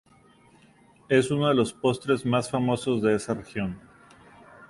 [1.09, 3.79] Es uno de los postres más famosos de esa región.